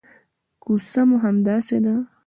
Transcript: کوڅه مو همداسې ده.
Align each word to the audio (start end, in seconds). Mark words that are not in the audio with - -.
کوڅه 0.63 1.01
مو 1.07 1.17
همداسې 1.25 1.77
ده. 1.85 1.95